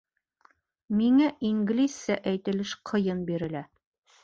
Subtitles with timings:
[1.01, 3.65] Миңә инглизсә әйтелеш ҡыйын бирелә